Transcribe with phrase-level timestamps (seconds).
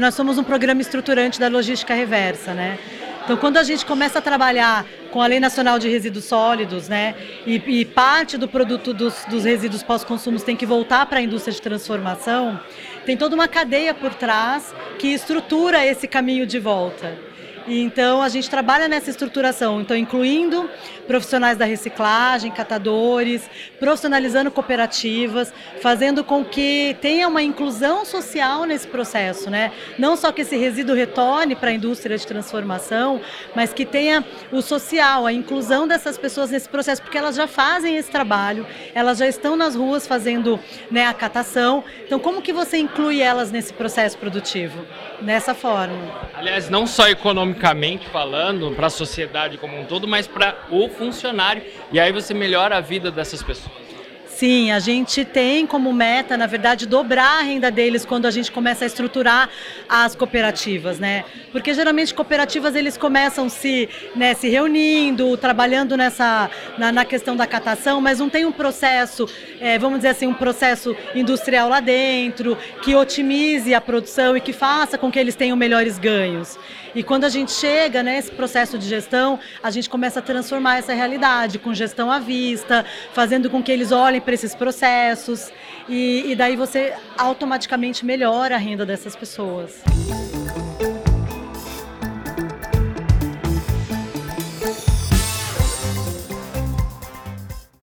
[0.00, 2.78] Nós somos um programa estruturante da logística reversa, né?
[3.22, 7.14] Então, quando a gente começa a trabalhar com a Lei Nacional de Resíduos Sólidos, né,
[7.46, 11.52] e, e parte do produto dos, dos resíduos pós-consumos tem que voltar para a indústria
[11.52, 12.58] de transformação,
[13.04, 17.31] tem toda uma cadeia por trás que estrutura esse caminho de volta.
[17.66, 20.68] Então a gente trabalha nessa estruturação, então incluindo
[21.06, 23.48] profissionais da reciclagem, catadores,
[23.78, 29.72] profissionalizando cooperativas, fazendo com que tenha uma inclusão social nesse processo, né?
[29.98, 33.20] Não só que esse resíduo retorne para a indústria de transformação,
[33.54, 37.96] mas que tenha o social, a inclusão dessas pessoas nesse processo, porque elas já fazem
[37.96, 40.58] esse trabalho, elas já estão nas ruas fazendo
[40.90, 41.84] né, a catação.
[42.04, 44.84] Então, como que você inclui elas nesse processo produtivo?
[45.20, 45.96] Dessa forma.
[46.34, 47.08] Aliás, não só
[47.52, 51.62] economicamente falando, para a sociedade como um todo, mas para o funcionário.
[51.92, 53.81] E aí você melhora a vida dessas pessoas.
[54.42, 58.50] Sim, a gente tem como meta, na verdade, dobrar a renda deles quando a gente
[58.50, 59.48] começa a estruturar
[59.88, 61.24] as cooperativas, né?
[61.52, 67.46] Porque geralmente cooperativas eles começam se, né, se reunindo, trabalhando nessa na, na questão da
[67.46, 69.28] catação, mas não tem um processo,
[69.60, 74.52] é, vamos dizer assim, um processo industrial lá dentro que otimize a produção e que
[74.52, 76.58] faça com que eles tenham melhores ganhos.
[76.94, 80.92] E quando a gente chega nesse processo de gestão, a gente começa a transformar essa
[80.92, 85.52] realidade com gestão à vista, fazendo com que eles olhem para esses processos
[85.86, 89.82] e, e daí você automaticamente melhora a renda dessas pessoas.